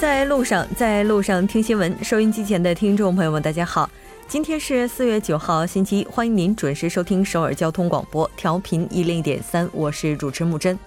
[0.00, 1.94] 在路上，在路上听新闻。
[2.02, 3.88] 收音机前的听众朋友们，大家好，
[4.26, 10.78] 今天是四月九号，星期一，欢迎您准时收听首尔交通广播，调频一零点三，我是主持木真。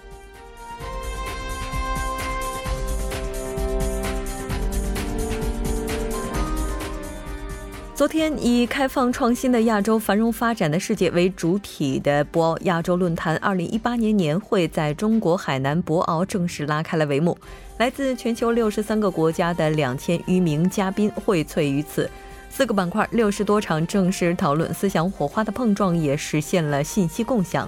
[8.04, 17.34] 昨天以“开放创新的亚洲，繁荣发展的世界”为主体的博鳌亚洲论坛二零一八年年会在中国海南博鳌正式拉开了帷幕。
[17.78, 22.10] 来自全球六十三个国家的两千余名嘉宾荟萃于此，
[22.50, 27.66] 四个板块、六十多场正式讨论、思想火花的碰撞，也实现了信息共享。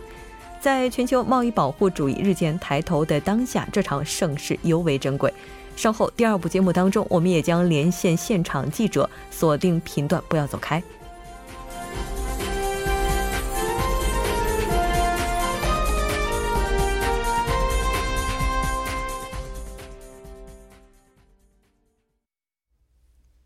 [0.60, 5.32] 在全球贸易保护主义日渐抬头的当下，这场盛事尤为珍贵。
[5.76, 10.82] 稍后第二部节目当中，我们也将连线现场记者，锁定频段，不要走开。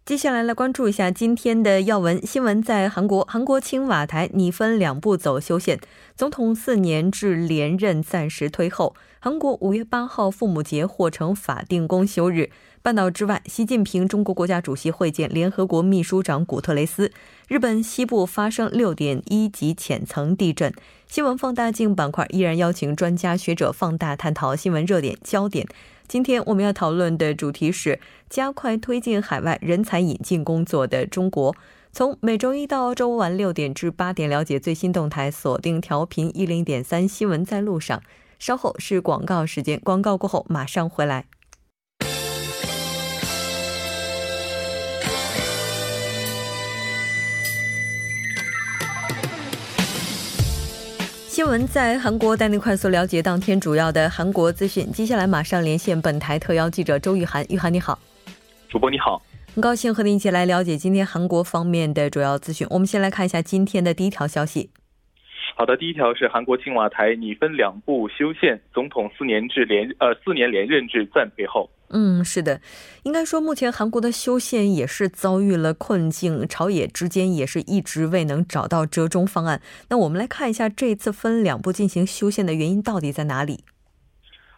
[0.06, 2.60] 接下来来关注一下今天的要闻新闻。
[2.60, 5.78] 在韩国，韩国青瓦台拟分两步走修宪，
[6.16, 8.96] 总统四年制连任暂时推后。
[9.22, 12.48] 韩国五月八号父母节或成法定公休日。
[12.80, 17.12] 半岛之外，习近平中国国家主席会见联合国秘书长古特雷斯。
[17.46, 20.72] 日本西部发生六点一级浅层地震。
[21.06, 25.66] 新闻放大镜板块依然邀请专家学者放大探讨新闻热点焦点。
[26.08, 31.54] 今天我们要讨论的主题是加快推进海外人才引进工作的中国。
[31.92, 38.00] 从每周一到周五晚六点至八点，了解最新动态，锁定调频一零点三新闻在路上。
[38.40, 41.26] 稍后是广告时间，广告过后马上回来。
[51.28, 54.90] 新闻在韩国带您快速了解当天主要的韩国资讯。
[54.90, 57.44] 接下来马上连线本台特邀记者周玉涵。
[57.50, 57.98] 玉涵你好，
[58.70, 59.20] 主播你好，
[59.54, 62.66] 很高兴和您一起来了解今天韩国方面的主要资讯。
[62.70, 64.70] 我们先来看一下今天的第一条消息。
[65.60, 71.68] 好的，第一条是韩国青瓦台拟分两步修宪，总统四年制连呃四年连任制暂退后。
[71.90, 72.62] 嗯，是的，
[73.02, 79.60] 应该说目前韩国的修宪也是遭遇了困境，朝野之间也是一直未能找到折中方案。
[79.90, 83.62] 那我们来看一下这次分两步进行修宪的原因到底在哪里？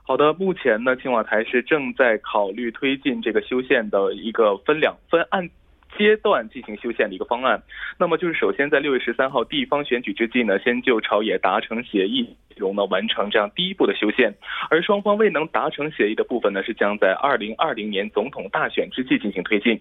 [0.05, 5.51] 好的，目前呢，青瓦台是正在考虑推进这个修宪的一个分两分按。
[5.97, 7.63] 阶段进行修宪的一个方案，
[7.99, 14.33] 那么就是首先在六月十三号地方选举之际呢，先就朝野达成协议，容呢完成这样第一步的修宪，
[14.71, 19.81] 而双方未能达成协议的部分呢，是将在二零二零年总统大选之际进行推进。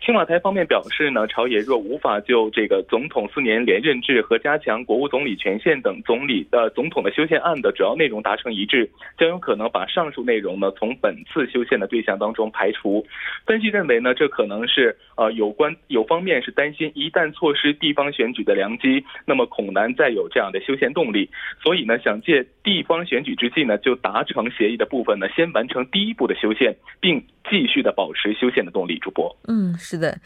[0.00, 8.88] 青瓦台方面表示呢，朝野若无法就这个总统四年连任制和加强国务总理权限等总理呃总统的修宪案的主要内容达成一致，
[9.18, 13.04] 将有可能把上述内容呢从本次修宪的对象当中排除。
[13.44, 15.28] 分析认为呢，这可能是呃。
[15.40, 21.30] 有关有方面是担心，一旦错失地方选举的良机，那么恐难再有这样的修宪动力。
[21.62, 28.98] 所以呢，想借地方选举之际呢，就达成协议的部分呢，先完成第一步的修宪，并继续的保持修宪的动力。
[28.98, 30.18] 主播，嗯，是的。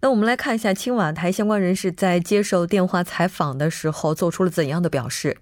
[0.00, 5.38] 那我们来看一下青瓦台相关人士在接受电话采访的时候做出了怎样的表示。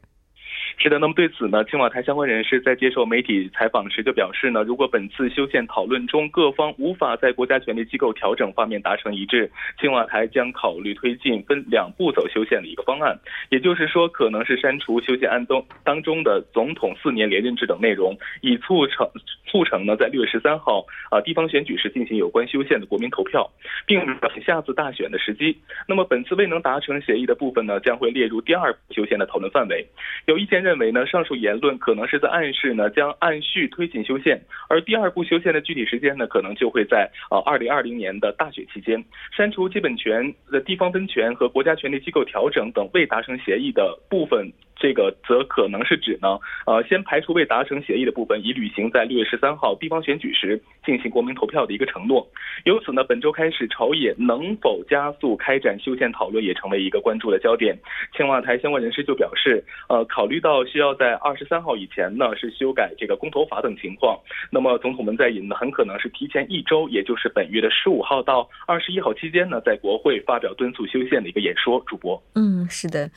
[0.79, 9.51] 是的，那么对此呢，青瓦台相关人士在接受媒体采访时就表示呢，如果本次修宪讨论中各方无法在国家权力机构调整方面达成一致，
[9.81, 13.19] 青瓦台将考虑推进分两步走修宪的一个方案，
[13.51, 19.09] 也就是说，可能是删除修宪案中当中的总统四年连任制等内容，以促成
[19.47, 23.49] 促成呢在六月十三号啊地方选举时进行有关修宪的国民投票，
[23.87, 25.57] 并等下次大选的时机。
[25.87, 29.87] 那么本次未能达成协议的部分呢，将会列入第二步修宪的讨论范围。
[30.27, 30.56] 有意见。
[30.63, 39.03] 认为呢，上述言论可能是在暗示呢，将按序推进修宪，而第二步修宪的具体时间呢，可能就会在呃二零二零年的大选期间。
[39.37, 44.51] 删除基本权的地方分权和国家权力机构调整等未达成协议的部分。
[44.77, 52.27] 这个则可能是指呢，呃，先排除未达成协议的部分，以履行在六月十三号地方选举时进行国民投票的一个承诺。
[52.65, 57.77] 由此呢，本周开始，朝野能否加速开展修宪讨论，也成为一个关注的焦点。
[58.15, 64.19] 青瓦台相关人士就表示，呃，考虑到需要在二十三号以前呢，是修改这个公投法等情况，
[64.51, 71.83] 那么总统文在寅呢，很可能是提前一周，也就是本月的十五号到二十一号期间呢，在国会发表敦促修宪的一个演说。
[71.87, 73.09] 主播，嗯，是的。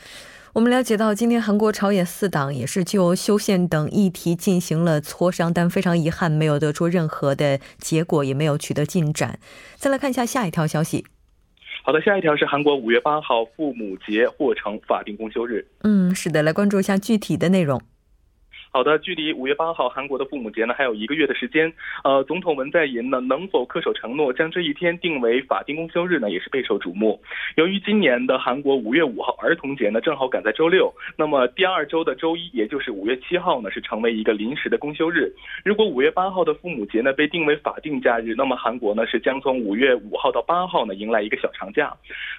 [0.60, 9.40] 我们了解到，今天韩国朝野四党也是就修宪等议题进行了磋商，但非常遗憾，没有得出任何的结果，也没有取得进展。
[9.78, 11.06] 再来看一下下一条消息。
[11.82, 15.66] 好的，下一条是韩国五月八号父母节或成法定公休日。
[15.84, 17.82] 嗯，是的，来关注一下具体的内容。
[18.72, 21.74] 好的，距离五月八号韩国的父母节呢还有一个月的时间。
[22.04, 27.20] 呃，总统文在寅呢能否恪守承诺，将这一天定为法定公休日呢，也是备受瞩目。
[27.56, 35.34] 由于今年的韩国五月五号儿童节呢正好赶在周六，那么第二周的周一，也就是五月七号呢，是成为一个临时的公休日。
[35.66, 41.92] 如果五月八号的父母节呢被定为法定假日，那么韩国呢是将从五月五号到八号呢迎来一个小长假。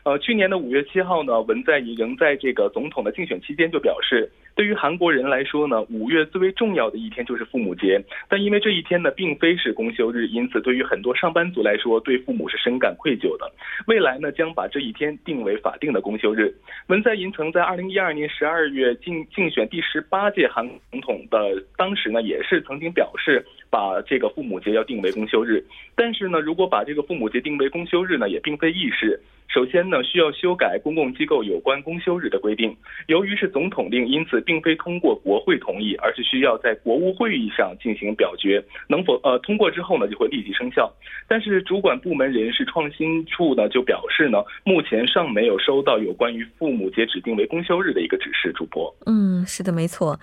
[0.04, 4.30] 呃，去年的五月七号呢，文在寅仍在这个总统的竞选期间就表示。
[4.60, 7.98] 对于韩国人来说呢，五月最为重要的一天就是父母节，
[8.28, 13.50] 但因为这一天呢并非是公休日，因此对于很多上班族来说，对父母是深感愧疚的。
[13.86, 16.54] 未来呢将把这一天定为法定的公休日。
[16.88, 21.38] 文在寅曾在二零一二年十二月竞竞选第十八届韩总统的
[21.78, 25.64] 当时呢，也是曾经表示把这个父母节要定为公休日。
[25.94, 29.20] 但是呢，如果把这个父母节定为公休日呢，也并非易事。
[29.48, 32.76] 首先呢，需要修改公共机构有关公休日的规定。
[33.08, 38.62] 由于是总统令，因此并非通过国会同意，而是需要在国务会议上进行表决。
[38.88, 40.88] 能否呃通过之后呢，就会立即生效。
[41.26, 48.52] 但是主管部门人事创新处呢就表示呢，目前尚没有收到有关于父母节指定为公休日的一个指示。
[48.54, 50.18] 主播，嗯，是的，没错。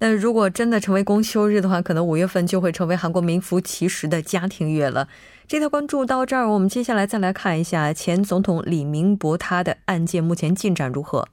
[0.00, 5.06] 那如果真的成为公休日的话，可能五月份就会成为韩国名副其实的家庭乐了。
[5.46, 11.28] 这条关注到这儿，我们接下来再来看一下前总统李明博他的案件目前进展如何。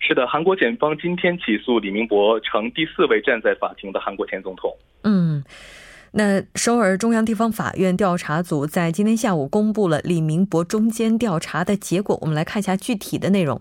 [0.00, 4.74] 是的，韩国检方今天起诉李明博，成第四位站在法庭的韩国前总统。
[5.02, 5.42] 嗯，
[6.12, 13.60] 那首尔中央地方法院调查组在今天下午公布了李明博中间调查的结果，我们来看一下具体的内容。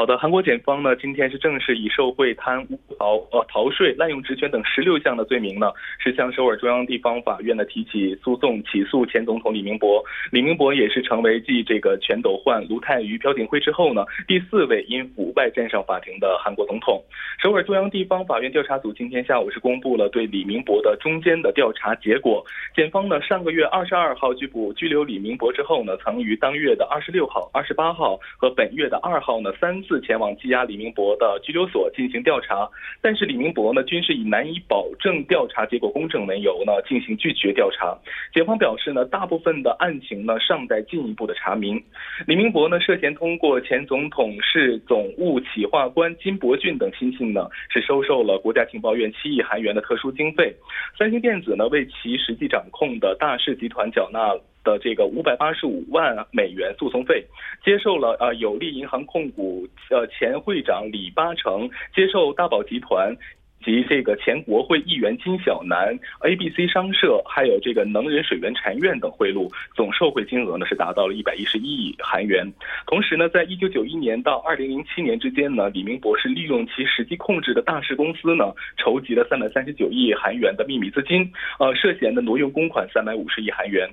[0.00, 10.02] 好的，韩国检方呢，今天是正式以受贿、贪污、逃呃逃税、滥用职权等十六项的罪名呢，是向首尔中央地方法院呢提起诉讼，起诉前总统李明博。
[10.32, 17.04] 李明博也是成为继这个全斗焕、卢泰愚、朴槿惠之后呢，第四位因腐败站上法庭的韩国总统。
[17.42, 22.42] 首尔中央地方法院调查组今天下午是公布了对李明博的中间的调查结果。
[22.74, 29.78] 检方呢，上个月二十二号拘捕拘留李明博之后呢，曾于当月的二十六号、二十八号和本月的二号呢三。
[29.90, 32.68] 次前往羁押李明博的拘留所进行调查，
[33.02, 37.98] 但是李明博呢均是以难以保证调查结果公正为由呢进行拒绝调查。
[38.32, 41.82] 检方表示呢，大部分的案情呢尚待进一步的查明。
[42.24, 50.54] 李明博呢涉嫌通过前总统市总务企划官金伯俊等亲信呢，是收受了国家情报院七亿韩元的特殊经费。
[50.96, 54.38] 三星电子呢为其实际掌控的大势集团缴纳。
[54.62, 57.24] 的这个五百八十五万美元诉讼费，
[57.64, 63.16] 接受了呃有利银行控股呃前会长李八成接受大宝集团。
[63.64, 72.50] 及这个前国会议员金小南、A B C 商社，还有这个能人水源禅院等贿赂，总受贿金额呢是达到了一百一十一亿韩元。
[72.86, 83.86] 同时呢，在一九九一年到二零零七年之间呢，李明博士利用其实际控制的大市公司呢，筹集了三百三十九亿韩元的秘密资金，呃，涉嫌的挪用公款三百五十亿韩元。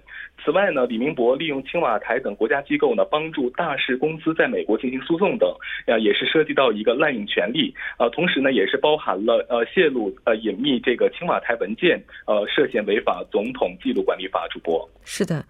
[0.45, 5.49] 此外呢，李明博利用青瓦台等国家机构呢，帮助大市公司在美国进行诉讼等，
[5.87, 9.56] 啊，也是涉及到一个滥用权力，啊，同时呢，也是包含了呃。
[9.57, 14.47] 呃，泄露呃隐秘这个青瓦台文件，呃，涉嫌违法总统记录管理法。
[14.51, 15.43] 主播是的，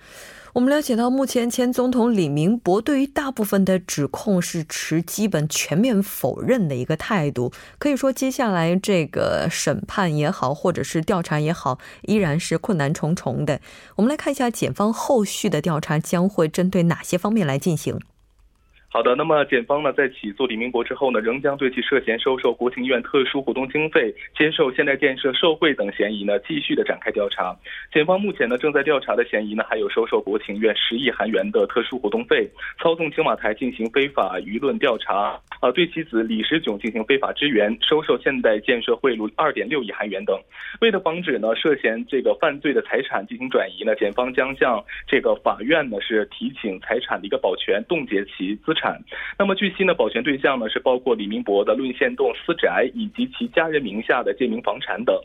[0.53, 7.51] 我们了解到，目前前总统李明博对于大部分的指控是持基本全面否认的一个态度。
[7.77, 13.59] 可以说，接下来这个审判也好，或者是调查也好，依然是困难重重的。
[13.97, 17.99] 我们来看一下，检方后续的调查将会针对哪些方面来进行。
[18.97, 27.55] 好的，那么检方呢在起诉李明博之后呢，仍将对其涉嫌收受国情院特殊活动经费、接受现代建设受贿等嫌疑呢，继续的展开调查。
[27.93, 32.49] 检方目前呢正在调查的嫌疑呢，还有收受国情院十亿韩元的特殊活动费、
[32.81, 40.35] 操纵青瓦台进行非法舆论调查、啊对其子李时炯进行非法支援、收受现代建设贿赂二点六亿韩元等。
[40.81, 48.73] 为了防止呢涉嫌这个犯罪的财产进行转移呢，检方将向这个法院呢是提请财产的一个保全，冻结其资。
[48.73, 48.86] 产。
[49.39, 55.15] 那么据悉呢，保全对象呢是包括李明博的论宪洞私宅以及其家人名下的建名房产等。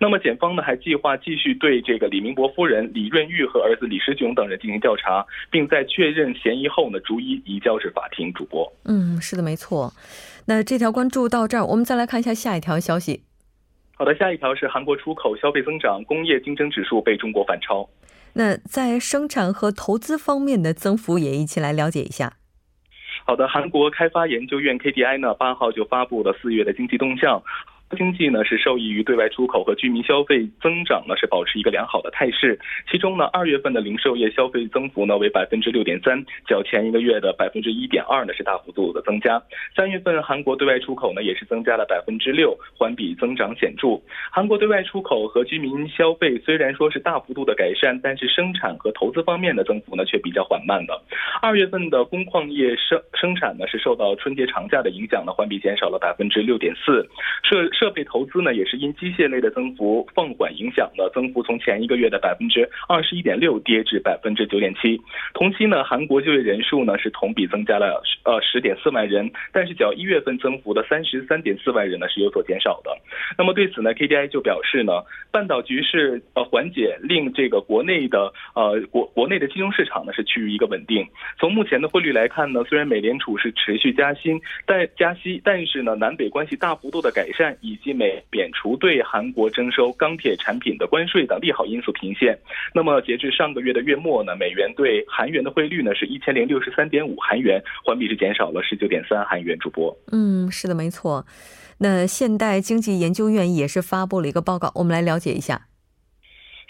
[0.00, 8.28] 那么检方呢还计划继续对这个李明博夫人李润玉和儿子李时炯等人进行调查，并在确认嫌疑后呢逐一移交至法庭。
[8.34, 9.92] 主播，嗯，是的，没错。
[10.46, 13.22] 那这条关注到这儿，我们再来看一下下一条消息。
[13.94, 17.88] 好的，下一条是韩国出口消费增长，工业竞争指数被中国反超。
[18.34, 22.34] 那在生产和投资方面的增幅也一起来了解一下。
[23.28, 27.42] 好的，韩国开发研究院 KDI 呢，八号就发布了四月的经济动向。
[27.96, 32.58] 经济呢是受益于对外出口和居民消费增长呢是保持一个良好的态势。
[32.90, 39.42] 其中呢，二月份的零售业消费增幅呢为百分之六点三，较前一个月的百分之一点二呢是大幅度的增加。
[39.74, 43.98] 三月份韩国对外出口呢也是增加了百分之六，环比增长显著。
[44.30, 51.00] 韩国对外出口和居民消费虽然说是大幅度的改善，但是生产和投资方面的增幅呢却比较缓慢的。
[51.40, 57.08] 二月份的工矿业生生产呢是受到春节长假的影响呢，环比减少了百分之六点四。
[57.42, 65.00] 设设备投资呢，也是因机械类的增幅放缓影响呢，增幅从前一个月的百分之二十一点六跌至百分之九点七。
[65.32, 72.90] 同期呢，韩国就业人数呢是同比增加了呃十点四万人，但是较一月份增幅的三十三点四万人呢是有所减少的。
[73.36, 81.06] 那么对此呢，KDI 就表示呢，半岛局势呃缓解，令这个国内的呃国国内的金融市场呢是趋于一个稳定。
[81.38, 92.38] 从目前的汇率来看呢，虽然美联储是持续加息，但加息，但是呢，南北关系大幅度的改善以及美免除对韩国征收钢铁产品的关税等利好因素频现。
[92.74, 99.56] 那么，截至上个月的月末呢，美元对韩元的汇率呢是一千零六十三点五韩元，环比是减少了十九点三韩元。
[99.58, 101.26] 主播，嗯，是的，没错。
[101.78, 105.67] 那现代经济研究院也是发布了一个报告，我们来了解一下。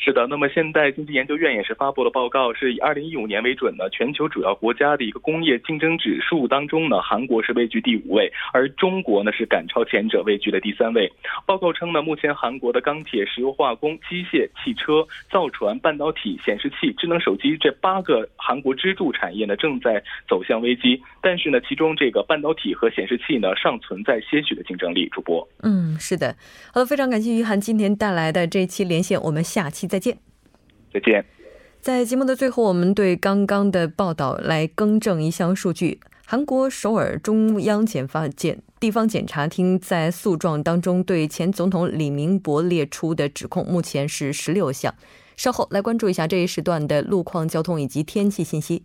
[0.01, 11.13] 是的，那么现代经济研究院也是发布了报告，是以二零一五年为准呢，全球主要国家的一个工业竞争指数当中呢，韩国是位居第五位，而中国呢是赶超前者，位居了第三位。
[11.45, 21.03] 报告称呢，目前韩国的钢铁、石油化工、机械、汽车、造船、半导体、显示器、智能手机这八个韩国支柱产业呢，正在走向危机。
[21.21, 25.09] 但是呢，其中这个半导体和显示器呢，尚存在些许的竞争力。
[25.09, 26.37] 主播，嗯，是的，
[26.73, 29.88] 好的，非常感谢于涵今天带来的这一期连线，我们下期。
[29.89, 30.19] 再见，
[30.93, 31.25] 再见。
[31.81, 44.95] 在节目的最后，我们对刚刚的报道来更正一项数据：韩国首尔中央检发检地方检察厅在诉状当中对前总统李明博列出的指控，目前是十六项。
[45.37, 48.83] 稍后来关注一下这一时段的路况、交通以及天气信息。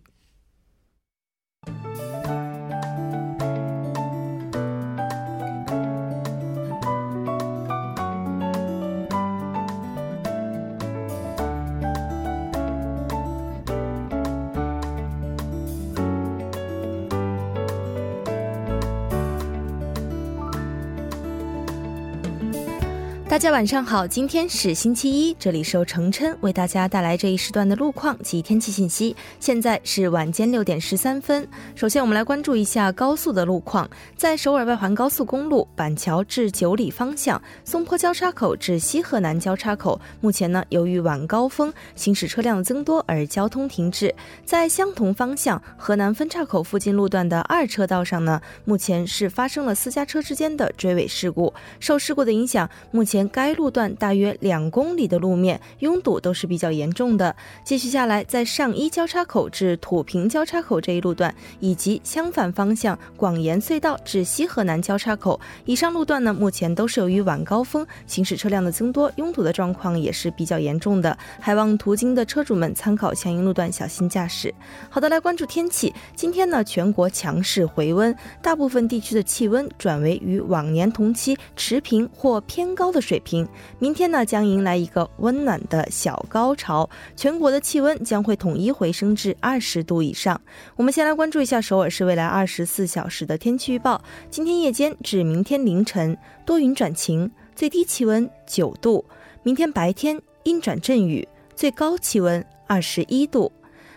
[23.34, 29.16] 大家晚上好，今天是星期一，这里是由程琛为大家带来这一时段的路况及天气信息。
[29.40, 31.44] 现在是晚间六点十三分。
[31.74, 33.90] 首先，我们来关注一下高速的路况。
[34.16, 44.14] 在首尔外环高速公路板桥至九里方向，松坡交叉口至西河南交叉口，目前呢由于晚高峰行驶车辆增多而交通停滞。
[44.44, 51.52] 在相同方向河南分岔口附近路段的二车道上呢，目前是发生了私家车之间的追尾事故。
[51.80, 53.23] 受事故的影响，目前。
[53.28, 57.34] 该路段大约两公里的路面拥堵都是比较严重的。
[57.64, 71.16] 继续下来，在上一交叉口至土平交叉口这一路段，以及相反方向广延隧道至西河南交叉口以上路段呢，目前都是由于晚高峰行驶车辆的增多，拥堵的状况也是比较严重的。
[71.40, 74.54] 还望途经的车主们参考相应路段，小心驾驶。
[74.88, 75.92] 好的，来关注天气。
[76.14, 83.13] 今天呢，全国强势回温，大部分地区的气温转为与往年同期持平或偏高的水。
[83.14, 83.46] 水平，
[83.78, 90.40] 明天呢将迎来一个温暖的小高潮，全国的气温将会统一回升至二十度以上。
[90.74, 99.04] 我们先来关注一下首尔市未来二十四小时的天气预报：今天夜间至明天凌晨多云转晴，最低气温九度；
[99.44, 103.52] 明天白天阴转阵雨，最高气温二十一度。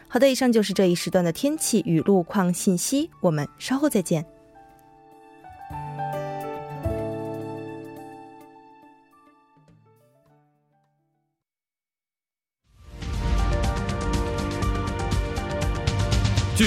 [0.07, 4.23] 好的，以上就是这一时段的天气与路况信息，我们稍后再见。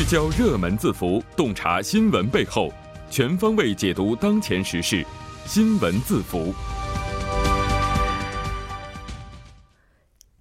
[0.01, 2.73] 聚焦热门字符，洞察新闻背后，
[3.11, 5.07] 全方位解读当前时事。
[5.45, 6.55] 新闻字符。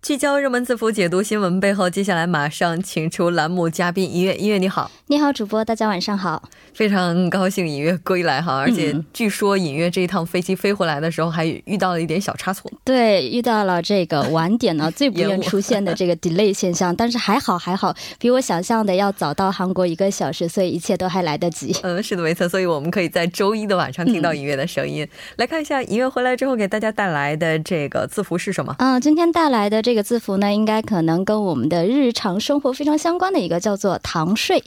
[0.10, 1.88] 聚焦热门字符，解读新闻背后。
[1.88, 21.72] 接下来马上请出栏目嘉宾尹月，尹月你好，你好主播，大家晚上好，非常高兴尹月归来哈，而且据说尹月这一趟飞机飞回来的时候还遇到了一点小差错，对，遇到了这个晚点呢最不愿出现的这个 delay 现象，但是还好还好，比我想象的要早到韩国一个小时，所以一切都还来得及。
[21.84, 25.08] 嗯，是的没错，所以我们可以在周一的晚上听到尹月的声音。
[25.36, 28.74] 来看一下尹月回来之后给大家带来的这个字符是什么？
[28.80, 29.99] 嗯，今天带来的这个。
[30.04, 34.64] 字符呢，应该可能跟我们的日常生活非常相关的一个叫做“糖税”。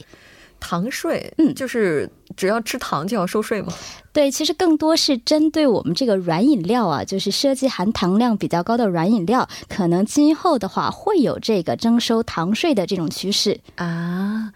[0.59, 3.73] 糖税，嗯，就是只要吃糖就要收税吗？
[4.13, 14.53] 对，其实更多是针对我们这个软饮料啊，就是涉及含糖量比较高的软饮料，可能今后的话会有这个征收糖税的这种趋势啊。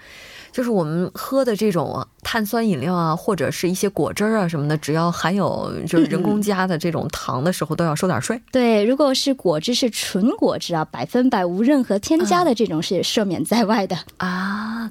[0.58, 8.42] 就是我们喝的这种碳酸饮料啊，或者是一些果汁啊什么的，只要含有就是人工加的这种糖的时候，都要收点税。
[8.52, 14.90] 对，如果是果汁是纯果汁啊，百分百无任何添加的这种是赦免在外的啊。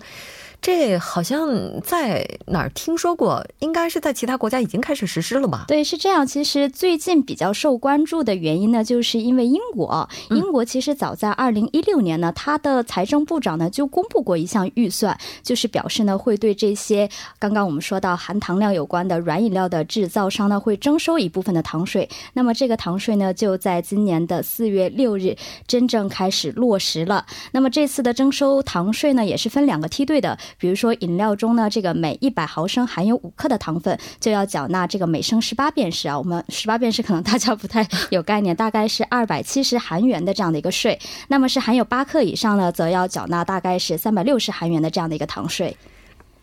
[0.67, 5.65] 这好像在哪儿听说过，应该是在其他国家已经开始实施了吧？
[5.69, 6.27] 对，是这样。
[6.27, 17.09] 其实最近比较受关注的原因呢，就是因为英国，英国其实早在二零一六年呢，它的财政部长呢就公布过一项预算，就是表示呢会对这些
[17.39, 22.09] 刚刚我们说到含糖量有关的软饮料的制造商呢会征收一部分的糖税。
[22.33, 25.37] 那么这个糖税呢就在今年的四月六日
[25.69, 27.25] 真正开始落实了。
[27.53, 30.37] 那么这次的征收糖税呢也是分两个梯队的。
[30.59, 36.19] 比如说饮料中呢，这个每一百毫升含有五克的糖分，就要缴纳这个每升十八便士啊。
[36.19, 40.99] 我们十八便士可能大家不太有概念，大概是二百七十韩元的这样的一个税。
[41.29, 45.77] 那么是含有八克以上呢，则要缴纳大概是三百六十韩元的这样的一个糖税。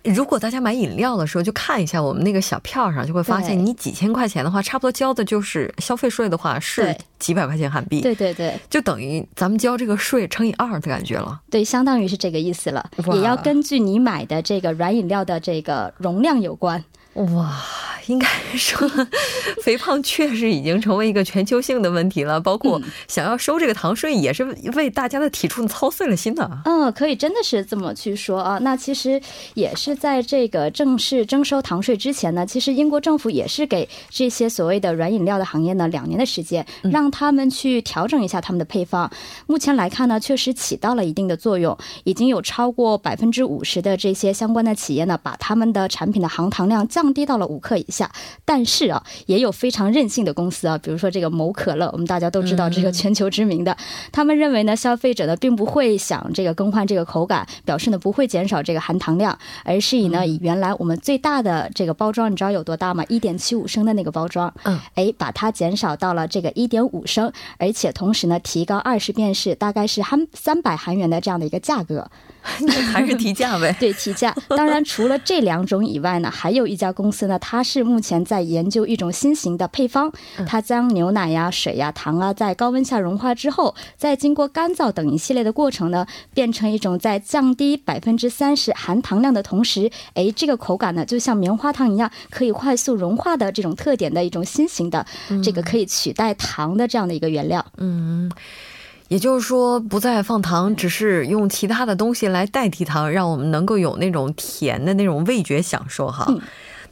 [0.03, 8.01] 如果大家买饮料的时候，就看一下我们那个小票上，就会发现你几千块钱的话，差不多交的就是消费税的话是几百块钱韩币。
[8.01, 11.39] 对对对，就等于咱们交这个税乘以二的感觉了。
[11.49, 12.89] 对，相当于是这个意思了。
[13.13, 16.83] 也要根据你买的这个软饮料的这个容量有关。
[17.13, 17.57] 哇，
[18.07, 18.89] 应该说，
[19.61, 22.39] 肥胖确实已经成为一个全球性的问题了。
[22.41, 24.43] 包括想要收这个糖税，也是
[24.73, 26.49] 为大家的体重操碎了心的。
[26.65, 28.57] 嗯，可以真的是这么去说啊。
[28.61, 29.21] 那其实
[29.53, 39.07] 也是在这个正式征收糖税之前呢，其实英国政府也是给这些所谓的软饮料的行业呢两年的时间，让他们去调整一下他们的配方。
[39.45, 47.03] 目前来看呢，确实起到了一定的作用，已经有超过百分之五十的这些相关的企业呢，把他们的产品的含糖量降。
[47.03, 47.92] 降低到了五克以下，
[48.45, 53.75] 但是啊，也有非常任性的公司啊，比如说这个某可乐，我们大家都知道这个全球知名的，
[54.11, 63.03] 他们认为呢，消费者呢并不会想这个更换这个口感，表示呢不会减少这个含糖量，而是以呢以原来我们最大的这个包装，你知道有多大吗？
[63.09, 72.09] 一点七五升的那个包装，嗯，哎，把它减少到了这个一点五升，而且同时呢提高二十便士，大概是含三百韩元的这样的一个价格。
[72.91, 73.73] 还是提价呗？
[73.79, 74.35] 对，提价。
[74.49, 80.11] 当然，除了这两种以外呢，还有一家公司呢，它是目前在研究一种新型的配方。
[80.47, 95.05] 它将牛奶呀、水呀、糖啊，在高温下融化之后，再经过干燥等一系列的过程呢，变成一种在降低百分之三十含糖量的同时，哎，这个口感呢，就像棉花糖一样，可以快速融化的这种特点的一种新型的
[95.43, 97.65] 这个可以取代糖的这样的一个原料。
[97.77, 98.31] 嗯。
[99.09, 106.25] 也就是说，不再放糖，只是用其他的东西来代替糖，让我们能够有那种甜的那种味觉享受哈。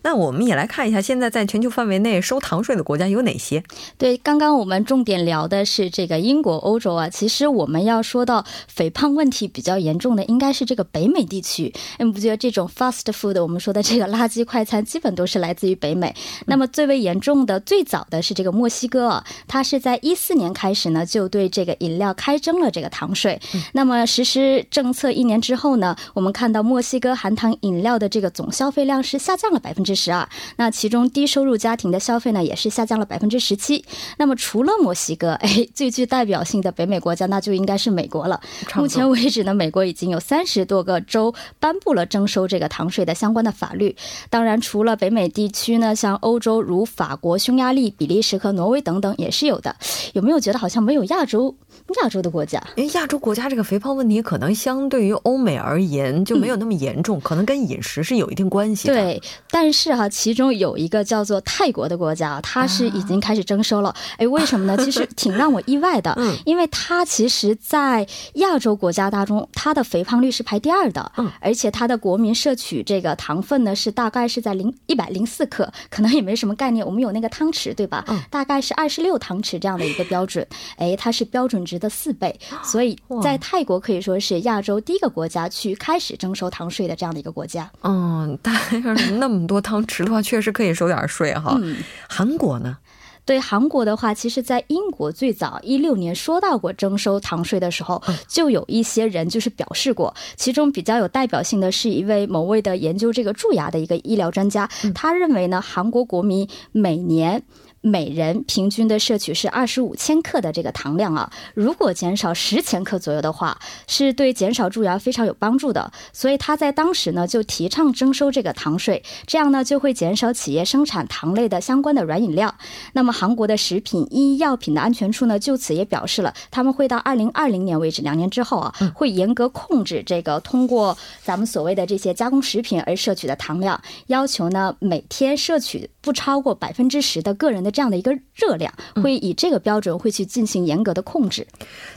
[0.03, 3.63] 那我们也来看一下，现在在全球范围内收糖税的国家有哪些？
[3.97, 7.07] 对，刚刚我们重点聊的是这个英国、欧洲啊。
[7.07, 11.71] 其实我们要说到肥胖问题比较严重的，应该是这个北美地区。
[11.99, 16.15] 你不觉得这种 fast food，我们说的这个垃圾快餐，基本都是来自于北美？
[16.47, 23.39] 那么最为严重的、最早的是这个墨西哥啊，它是在一四年开始呢，就对这个饮料开征了这个糖税。
[23.73, 29.90] 那么实施政策一年之后呢，我们看到墨西哥含糖饮料的这个总消费量是下降了百分之。
[29.95, 30.27] 十二，
[30.57, 33.83] 那其中低收入家庭的消费呢，也是下降了百分之十七。
[34.17, 38.39] 那么除了墨西哥， 哎，最具代表性的北美国家，那就应该是美国了。
[38.75, 43.95] 目前为止呢，美国已经有三十多个州颁布了征收这个糖税的相关的法律。
[44.29, 49.75] 当然，除了北美地区呢，像欧洲如法国、匈牙利、比利时和挪威等等也是有的。
[50.13, 51.55] 有没有觉得好像没有亚洲？
[52.01, 58.93] 亚洲的国家，因为亚洲国家这个肥胖问题可能相对于欧美而言就没有那么严重，可能跟饮食是有一定关系的。
[58.93, 63.93] 对，但是哈，其中有一个叫做泰国的国家，它是已经开始征收了。
[64.17, 64.77] 哎，为什么呢？
[64.83, 76.85] 其实挺让我意外的，嗯，因为它其实，在亚洲国家当中，它的肥胖率是排第二的，嗯，而且它的国民摄取这个糖分呢是大概是在零一百零四克， 可能也没什么概念。
[76.85, 78.03] 我们有那个汤匙对吧？
[78.07, 80.45] 嗯，大概是二十六汤匙这样的一个标准。
[80.77, 81.81] 哎，它是标准值。
[81.81, 87.71] 的四倍，所以在泰国可以说是亚洲第一个国家去开始征收糖税的这样的一个国家。
[87.81, 88.53] 嗯，但
[88.95, 91.59] 是那么多汤匙的话，确实可以收点税哈。
[92.07, 92.77] 韩国呢？
[93.25, 100.13] 对韩国的话，其实，在英国最早一六年说到过征收糖税的时候，就有一些人就是表示过。
[100.35, 107.41] 其中比较有代表性的是一位某位的研究这个蛀牙的一个医疗专家，他认为呢，韩国国民每年。
[107.81, 111.31] 每人平均的摄取是二十五千克的这个糖量啊。
[111.53, 115.91] 如果减少十千克左右的话，是对减少蛀牙非常有帮助的。
[116.13, 122.55] 所以他在当时呢就提倡征收这个糖税，这样呢就会减少企业生产糖类的相关的软饮料。
[122.93, 141.47] 那么韩国的食品医药品的安全处呢就此也表示了，他们会到二零二零年为止，两年之后啊，会严格控制这个通过咱们所谓的这些加工食品而摄取的糖量，要求呢每天摄取不超过百分之十的个人的这样的一个热量，会以这个标准会去进行严格的控制。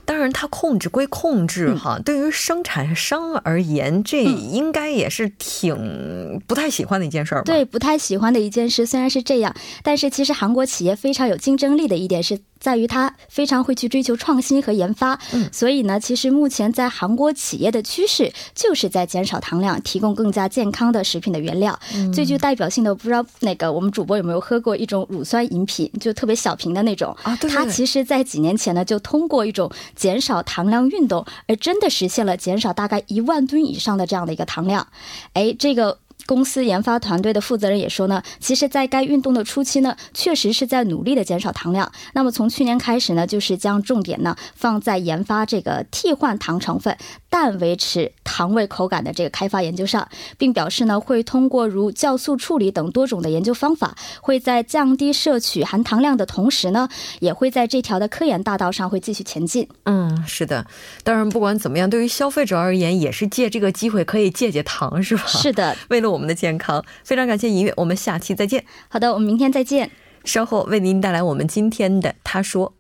[0.05, 7.45] 当然，它控制归控制哈，对于生产商而言，这应该也是挺不太喜欢的一件事儿吧？
[7.45, 8.87] 对，不太喜欢的一件事。
[8.87, 12.39] 虽然是这样，但是其实韩国企业非常有竞争力的一点是。
[12.65, 21.79] 在于它非常会去追求创新和研发，嗯，所以呢，其实目前在韩国企业的趋势就是在减少糖量，提供更加健康的食品的原料。
[22.11, 27.37] 最具代表性的，不知道那个我们主播有没有喝过一种乳酸饮品，就特别小瓶的那种啊？
[27.37, 34.87] 对，它其实，在几年前呢，就通过一种减少糖量运动，而真的实现了减少大概一万吨以上的这样的一个糖量。
[35.35, 35.99] 哎，这个。
[36.27, 41.91] 公司研发团队的负责人也说呢，其实，在该运动的初期呢，确实是在努力的减少糖量。
[42.13, 46.97] 那么从去年开始呢，就是将重点呢放在研发这个替换糖成分。
[47.29, 50.09] 但维持糖味口感的这个开发研究上，
[50.39, 59.69] 并表示呢，会通过如酵素处理等多种的研究方法，会在降低摄取含糖量的同时呢，也会在这条的科研大道上会继续前进。
[59.83, 60.65] 嗯，是的。
[61.03, 65.25] 当然，不管怎么样，对于消费者而言，也是借这个机会可以戒戒糖，是吧？
[65.27, 66.83] 是的，为了我们的健康。
[67.03, 68.65] 非常感谢音乐，我们下期再见。
[68.89, 69.91] 好的，我们明天再见。
[70.25, 72.73] 稍后为您带来我们今天的他说。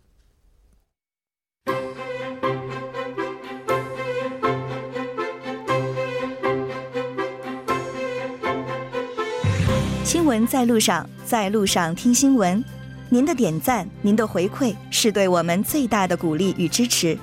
[10.04, 12.64] 新闻在路上，在路上听新闻。
[13.10, 17.18] 您的点赞，您的回馈，是对我们最大的鼓励与支持。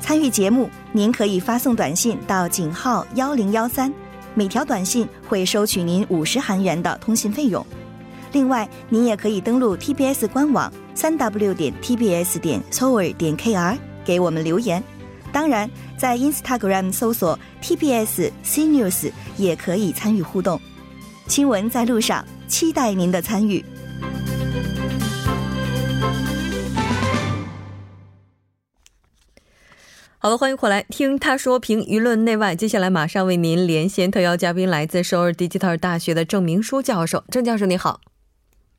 [0.00, 3.92] 参与节目，您可以发送短信到井号幺零幺三，
[4.38, 7.66] 每条短信会收取您五十韩元的通信费用。
[8.30, 14.80] 另外，您也可以登录 TBS 官网三 w 点 tbs 点 s o u r 点 kr 给我们留言。
[15.32, 20.60] 当然，在 Instagram 搜索 TBS C News 也可以参与互动。
[21.26, 23.64] 新闻在路上，期待您的参与。
[30.28, 32.54] 好了，欢迎回来听他说评舆论内外。
[32.54, 37.24] 接下来马上为您连线特邀嘉宾，来自首尔 Digital 大学的郑明书教授。
[37.30, 37.98] 郑教授，你好。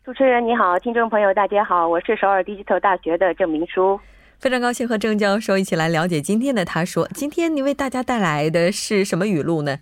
[0.06, 4.00] 主持人你好，听众朋友大家好，我是首尔 Digital 大学的郑明书。
[4.38, 7.08] 非常高兴和郑教授一起来了解今天的他说。
[7.16, 9.80] 今天你为大家带来的是什么语录呢？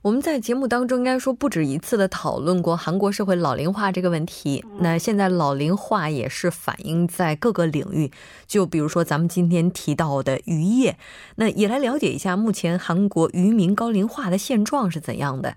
[0.03, 4.65] 我们在节目当中应该说不止一次的讨论过韩国社会老龄化这个问题。
[4.79, 8.13] 那现在老龄化也是反映在各个领域，
[8.47, 10.97] 就比如说咱们今天提到的渔业，
[11.37, 15.57] 那也来了解一下目前韩国渔民高龄化的现状是怎样的。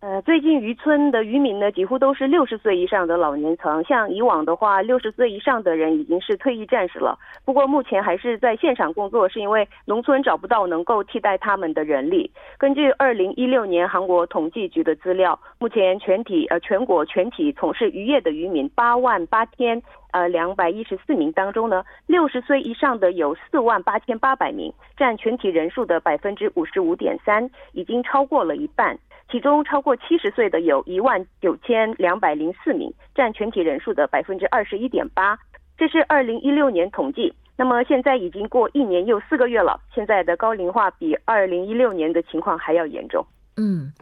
[0.00, 3.84] 呃，最近渔村的渔民呢，几乎都是六十岁以上的老年层。
[3.84, 7.18] 像以往的话，六十岁以上的人已经是退役战士了。
[7.44, 12.30] 不过目前还是在现场工作，是因为农村找不到能够替代他们的人力。
[12.56, 19.82] 根据二零一六年韩国统计局的资料，目前全体呃全国全体从事渔业的渔民八万八千
[20.12, 28.98] 呃两百一十四名当中呢，六十岁以上的有四万八千八百名，占全体人数的百分之五十五点三，已经超过了一半。
[29.30, 35.38] 其中超过七十岁的有一万九千两百零四名，占全体人数的百分之二十一点八。
[35.78, 37.32] 这是二零一六年统计。
[37.56, 43.24] 那么现在已经过一年又四个月了，现在的高龄化比二零一六年的情况还要严重。
[43.56, 43.92] 嗯。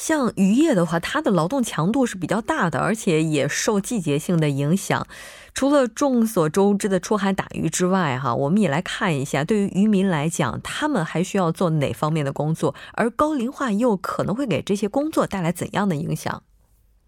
[0.00, 5.06] 像渔业的话，它的劳动强度是比较大的，而且也受季节性的影响。
[5.52, 16.42] 除了众所周知的出海打鱼之外，哈，我们也来看一下，对于渔民来讲，他们还需要做哪方面的工作，而高龄化又可能会给这些工作带来怎样的影响？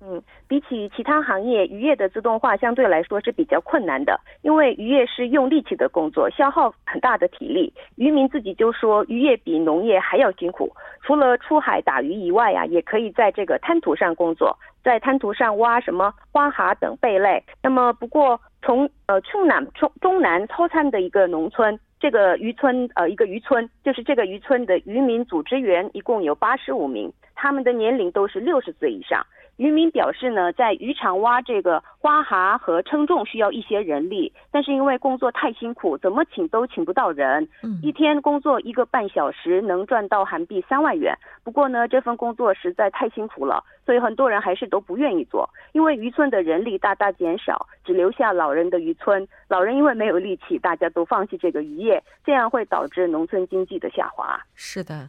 [0.02, 0.22] 嗯，
[0.53, 7.73] 比起其他行业，渔业的自动化相对来说是比较困难的，因为渔业是用力气的工作，消耗很大的体力。
[7.97, 10.71] 渔民自己就说，渔业比农业还要辛苦。
[11.01, 17.43] 除了出海打鱼以外啊，也可以在这个滩涂上工作，在滩涂上挖什么花蛤等贝类。
[17.62, 29.25] 那么，不过从呃冲南中中南超参的一个农村，这个渔村呃一个渔村，就是这个渔村的渔民组织员一共有八十五名，他们的年龄都是六十岁以上。
[29.62, 37.48] 渔民表示呢，在渔场挖这个花蛤和称重需要一些人力，但是因为工作太辛苦，怎么请都请不到人。
[37.62, 41.16] 嗯，一天工作一个半小时能赚到韩币三万元。
[41.44, 45.48] 不过呢，这份工作实在太辛苦了，所以很多人还是都不愿意做。
[45.70, 54.40] 因为渔村的人力大大减少，只留下老人的渔村，老人因为没有力气，大家都放弃这个渔业，这样会导致农村经济的下滑。
[54.57, 55.09] 是的。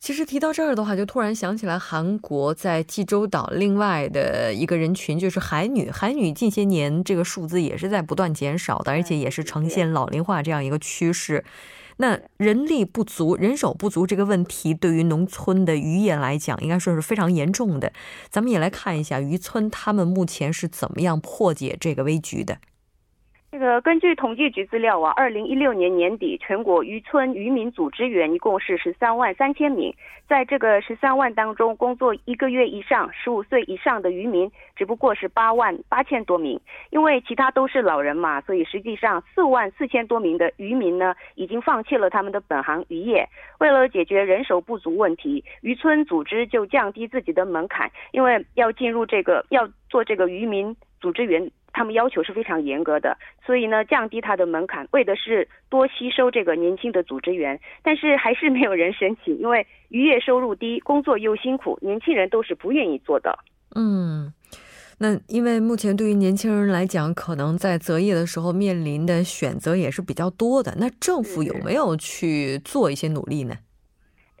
[0.00, 5.90] 其实提到这儿的话，就突然想起来韩国在济州岛另外的一个人群，就是海女。
[5.90, 11.44] 海女近些年这个数字也是在不断减少的，而且也是呈现老龄化这样一个趋势。
[11.98, 17.92] 那人力不足、人手不足这个问题，对于农村的渔业来讲，应该说是非常严重的。
[18.30, 22.56] 咱们也来看一下渔村他们目前是怎么样破解这个危局的。
[23.52, 29.92] 这个根据统计局资料啊，二零一六年年底，全国渔村渔民组织员一共是十三万三千名。
[30.28, 36.60] 在这个十三万当中，工作一个月以上、十五岁以上的渔民只不过是八万八千多名。
[36.90, 43.28] 因为其他都是老人嘛，所以实际上四万四千多名的渔民呢，已经放弃了他们的本行渔业。
[43.58, 51.50] 为了解决人手不足问题，渔村组织就降低自己的门槛，因为要进入这个要做这个渔民组织员。
[51.72, 57.60] 他们要求是非常严格的，所以呢，降低它的门槛，为的是多吸收这个年轻的组织员。
[57.82, 63.38] 但是还是没有人申请，因为渔业收入低，工作又辛苦，年轻人都是不愿意做的。
[63.74, 64.32] 嗯，
[64.98, 70.74] 那因为目前对于年轻人来讲，可能在择业的时候面临的选择也是比较多的。
[70.78, 73.54] 那政府有没有去做一些努力呢？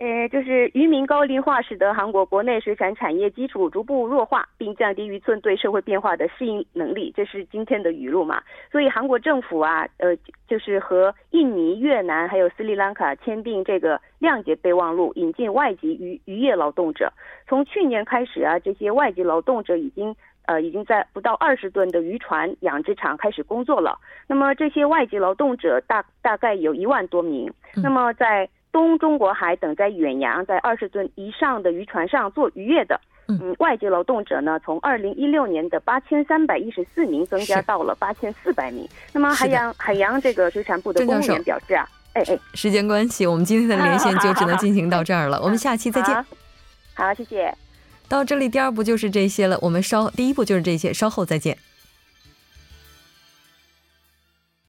[0.00, 8.42] 呃，就是渔民高龄化使得韩国国内水产产业基础逐步弱化，并降低渔村对社会变化的适应能力，这是今天的语录嘛？
[8.72, 10.16] 所以韩国政府啊，呃，
[10.48, 17.12] 就是和印尼、越南还有斯里兰卡签订这个谅解备忘录，引进外籍渔渔业劳动者。
[17.46, 23.98] 从去年开始啊，这些外籍劳动者已经呃已经在不到二十吨的渔船养殖场开始工作了。
[24.26, 27.52] 那么这些外籍劳动者大大概有一万多名。
[27.82, 38.88] 那么在东中国海等在远洋在二十吨以上的渔船上做渔业的，嗯，外籍劳动者呢，从二零一六年的八千三百一十四名增加到了八千四百名。
[39.12, 45.40] 那么海洋海洋这个水产部的公务员表示啊，哎哎，时间关系，我们今天的连线就只能进行到这儿了。
[45.42, 46.14] 我们下期再见。
[46.94, 47.52] 好，谢谢。
[48.08, 49.56] 到这里，第二步就是这些了。
[49.62, 51.56] 我们稍第一步就是这些，稍后再见。